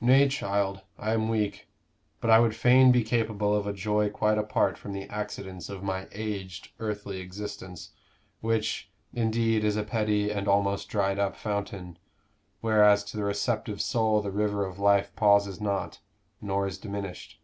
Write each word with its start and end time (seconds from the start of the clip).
"Nay, 0.00 0.26
child, 0.26 0.80
I 0.98 1.12
am 1.12 1.28
weak. 1.28 1.68
But 2.20 2.28
I 2.28 2.40
would 2.40 2.56
fain 2.56 2.90
be 2.90 3.04
capable 3.04 3.54
of 3.54 3.68
a 3.68 3.72
joy 3.72 4.10
quite 4.10 4.36
apart 4.36 4.76
from 4.76 4.92
the 4.92 5.04
accidents 5.08 5.68
of 5.68 5.84
my 5.84 6.08
aged 6.10 6.70
earthly 6.80 7.20
existence, 7.20 7.90
which, 8.40 8.90
indeed, 9.14 9.62
is 9.62 9.76
a 9.76 9.84
petty 9.84 10.32
and 10.32 10.48
almost 10.48 10.88
dried 10.88 11.20
up 11.20 11.36
fountain 11.36 12.00
whereas 12.62 13.04
to 13.04 13.16
the 13.16 13.22
receptive 13.22 13.80
soul 13.80 14.20
the 14.20 14.32
river 14.32 14.66
of 14.66 14.80
life 14.80 15.14
pauses 15.14 15.60
not, 15.60 16.00
nor 16.40 16.66
is 16.66 16.76
diminished." 16.76 17.38